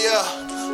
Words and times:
yeah. 0.00 0.24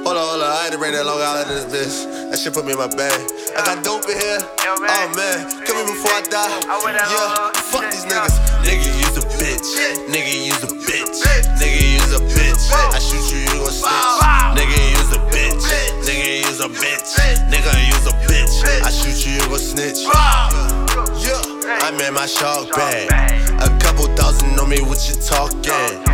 Hold 0.06 0.17
on, 0.17 0.23
hold 0.23 0.43
on. 0.43 0.51
I 0.51 0.70
had 0.70 0.73
to 0.73 0.78
bring 0.78 0.94
that 0.94 1.04
long 1.04 1.19
out 1.19 1.43
of 1.43 1.48
this 1.51 1.67
bitch. 1.67 2.30
That 2.30 2.38
shit 2.38 2.54
put 2.54 2.65
me 2.65 2.73
in 2.73 2.78
my 2.78 2.86
bag. 2.86 3.19
I 3.59 3.67
got 3.67 3.83
dope 3.83 4.06
in 4.06 4.14
here. 4.14 4.38
Oh 4.62 5.06
man, 5.19 5.51
kill 5.67 5.83
me 5.83 5.91
before 5.91 6.14
I 6.14 6.22
die. 6.22 6.46
Yeah, 6.46 7.51
fuck 7.71 7.91
these 7.91 8.07
niggas. 8.07 8.39
Nigga, 8.62 8.87
use 8.87 9.19
a 9.19 9.25
bitch. 9.35 9.67
Nigga, 10.07 10.31
use 10.31 10.62
a 10.62 10.71
bitch. 10.71 11.27
Nigga, 11.59 11.99
use 11.99 12.15
a 12.15 12.23
bitch. 12.23 12.70
I 12.70 13.02
shoot 13.02 13.27
you, 13.34 13.43
you 13.50 13.66
gon' 13.66 13.75
snitch. 13.75 14.14
Nigga, 14.54 14.79
use 14.95 15.11
a 15.11 15.18
bitch. 15.27 15.66
Nigga, 16.06 16.46
use 16.46 16.61
a 16.62 16.70
bitch. 16.70 17.18
Nigga, 17.50 17.74
use 17.90 18.06
a 18.06 18.14
bitch. 18.30 18.54
I 18.86 18.90
shoot 18.90 19.27
you, 19.27 19.43
you 19.43 19.46
gon' 19.50 19.58
snitch. 19.58 20.06
Yeah, 20.06 21.82
I'm 21.82 21.98
in 21.98 22.14
my 22.14 22.27
shark 22.27 22.70
bag. 22.70 23.11
A 23.58 23.68
couple 23.82 24.06
thousand 24.14 24.58
on 24.61 24.68
me, 24.68 24.82
what 24.82 25.02
you 25.08 25.14
talking? 25.18 26.05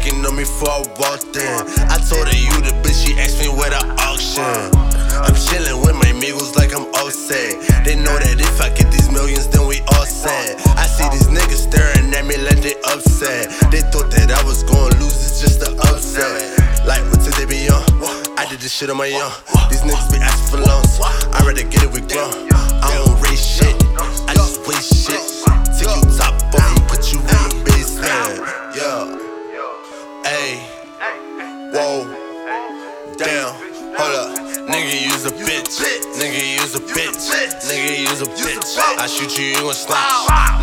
Checking 0.00 0.24
on 0.24 0.34
me 0.34 0.44
before 0.44 0.70
I 0.70 0.80
walked 0.96 1.36
in. 1.36 1.60
I 1.92 2.00
told 2.08 2.24
her 2.24 2.32
you 2.32 2.56
the 2.64 2.72
bitch, 2.80 3.04
she 3.04 3.20
asked 3.20 3.36
me 3.36 3.52
where 3.52 3.68
the 3.68 3.84
auction. 4.00 4.72
I'm 5.12 5.36
chillin' 5.36 5.76
with 5.84 5.92
my 5.92 6.08
amigos 6.08 6.56
like 6.56 6.72
I'm 6.72 6.88
all 6.96 7.12
offset. 7.12 7.60
They 7.84 8.00
know 8.00 8.16
that 8.16 8.40
if 8.40 8.60
I 8.64 8.72
get 8.72 8.88
these 8.88 9.12
millions, 9.12 9.48
then 9.48 9.68
we 9.68 9.84
all 9.92 10.06
set. 10.08 10.56
I 10.80 10.88
see 10.88 11.04
these 11.12 11.28
niggas 11.28 11.68
staring 11.68 12.08
at 12.16 12.24
me 12.24 12.40
like 12.40 12.64
they 12.64 12.80
upset. 12.88 13.52
They 13.68 13.84
thought 13.92 14.08
that 14.16 14.32
I 14.32 14.40
was 14.48 14.64
gonna 14.64 14.96
lose, 14.96 15.20
it's 15.20 15.36
just 15.44 15.68
an 15.68 15.76
upset. 15.84 16.48
Like 16.88 17.04
what 17.12 17.20
did 17.20 17.36
they 17.36 17.44
be 17.44 17.68
on? 17.68 17.84
I 18.40 18.48
did 18.48 18.60
this 18.60 18.72
shit 18.72 18.88
on 18.88 18.96
my 18.96 19.12
own. 19.12 19.28
These 19.68 19.84
niggas 19.84 20.08
be 20.08 20.16
asking 20.16 20.48
for 20.48 20.64
loans. 20.64 20.96
I'd 21.36 21.44
rather 21.44 21.60
get 21.68 21.84
it 21.84 21.92
with 21.92 22.08
grown. 22.08 22.48
I 22.80 22.88
don't 22.96 23.20
Damn. 33.20 33.52
Hold 34.00 34.16
up. 34.16 34.32
Nigga, 34.64 35.04
use 35.04 35.26
a 35.26 35.30
bitch. 35.30 35.76
Nigga, 36.16 36.40
use 36.56 36.74
a 36.74 36.80
bitch. 36.80 37.20
Nigga, 37.68 38.00
use 38.00 38.22
a 38.22 38.24
bitch. 38.24 38.78
I 38.98 39.06
shoot 39.06 39.36
you, 39.36 39.44
you 39.44 39.60
gon' 39.60 39.74
snitch. 39.74 39.98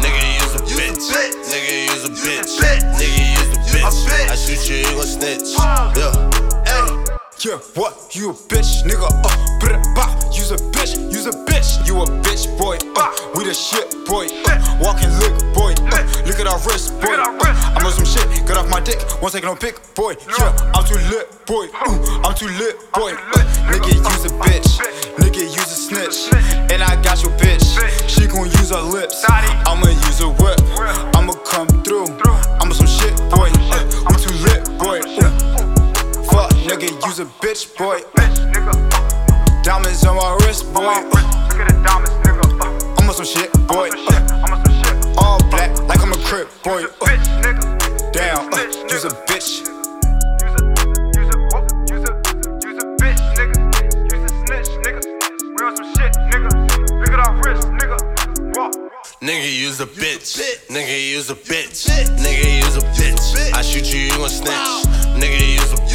Nigga, 0.02 0.42
use 0.42 0.56
a 0.56 0.64
bitch. 0.66 1.06
Nigga, 1.46 1.86
use 1.86 2.04
a 2.04 2.10
bitch. 2.10 2.58
Nigga, 2.98 3.30
use 3.38 3.52
a 3.54 3.62
bitch. 3.62 4.32
I 4.32 4.36
shoot 4.36 4.70
you, 4.72 4.78
you 4.78 4.96
gon' 4.96 5.06
snitch. 5.06 5.54
Yeah. 5.96 6.38
Yeah, 7.46 7.60
what? 7.76 8.16
You 8.16 8.32
a 8.32 8.34
bitch, 8.34 8.82
nigga? 8.90 9.06
Uh, 9.06 9.60
brr, 9.60 9.78
bah. 9.94 10.10
Use 10.34 10.50
a 10.50 10.58
bitch, 10.74 10.98
use 11.14 11.28
a 11.28 11.32
bitch. 11.46 11.86
You 11.86 12.02
a 12.02 12.06
bitch, 12.26 12.58
boy. 12.58 12.78
Uh, 12.96 13.14
we 13.36 13.44
the 13.46 13.54
shit, 13.54 13.94
boy. 14.08 14.26
Uh, 14.48 14.58
walking 14.82 15.14
lick, 15.20 15.47
look 16.28 16.40
at 16.40 16.48
our 16.48 16.60
wrist, 16.68 16.92
boy. 17.02 17.16
Uh, 17.16 17.74
I'm 17.76 17.86
on 17.86 17.92
some 17.92 18.06
shit. 18.06 18.28
Get 18.46 18.58
off 18.58 18.70
my 18.70 18.80
dick. 18.80 19.00
Won't 19.22 19.34
take 19.34 19.44
no 19.44 19.56
pic, 19.56 19.80
boy. 19.96 20.16
Yeah, 20.38 20.52
I'm 20.76 20.86
too 20.86 21.00
lit, 21.10 21.28
boy. 21.46 21.68
Uh, 21.74 22.22
I'm 22.28 22.36
too 22.36 22.48
lit, 22.60 22.76
boy. 22.94 23.14
Uh, 23.16 23.72
nigga, 23.72 23.96
use 23.96 24.26
a 24.26 24.30
bitch. 24.44 24.78
Nigga, 25.18 25.42
use 25.42 25.72
a 25.72 25.80
snitch. 25.88 26.34
And 26.72 26.84
I 26.84 27.02
got 27.02 27.24
your 27.24 27.32
bitch. 27.40 27.64
She 28.08 28.28
gon' 28.28 28.46
use 28.60 28.70
her 28.72 28.82
lips. 28.82 29.24
I'ma 29.30 29.88
use 29.88 30.22
a 30.22 30.30
whip. 30.30 30.60
I'ma 31.16 31.34
come 31.48 31.68
through. 31.84 32.08
I'm 32.60 32.68
on 32.70 32.74
some 32.74 32.88
shit, 32.88 33.16
boy. 33.32 33.50
Uh, 33.72 33.84
we 34.10 34.16
too 34.20 34.36
lit, 34.44 34.68
boy. 34.78 35.00
Uh, 35.00 35.32
Fuck, 36.28 36.52
nigga, 36.68 36.92
use 37.08 37.20
a 37.20 37.26
bitch, 37.42 37.76
boy. 37.78 38.02
Diamonds 39.64 40.06
on 40.06 40.16
my 40.18 40.38
wrist, 40.46 40.72
boy. 40.74 40.84
Look 40.84 41.60
at 41.60 41.68
the 41.70 41.82
diamonds, 41.84 42.12
nigga. 42.24 43.00
I'm 43.00 43.10
on 43.10 43.16
some 43.16 43.26
shit, 43.26 43.52
boy. 43.68 43.90
All 45.18 45.40
black, 45.50 45.72
like 45.88 45.97
I'm 46.30 46.34
a 46.34 46.46
crip, 46.46 46.64
boy. 46.64 46.84
Damn, 48.12 48.54
uh, 48.54 48.58
use 48.90 49.06
a 49.06 49.10
bitch. 49.28 49.64
Nigga, 59.22 59.60
use 59.60 59.80
a 59.80 59.86
bitch. 59.86 60.38
Nigga, 60.68 61.12
use 61.12 61.30
a 61.30 61.36
bitch. 61.36 61.88
Nigga, 62.18 62.64
use 62.64 62.78
a 62.78 62.82
bitch. 62.82 63.54
I 63.54 63.62
shoot 63.62 63.94
you, 63.94 64.00
you 64.02 64.12
gon' 64.12 64.30
snitch. 64.30 64.52
Nigga, 65.16 65.54
use 65.54 65.74
a 65.74 65.87